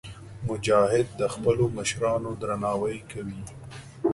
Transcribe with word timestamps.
مجاهد 0.49 1.07
د 1.19 1.21
خپلو 1.33 1.65
مشرانو 1.77 2.31
درناوی 2.41 2.97
کوي. 3.11 3.41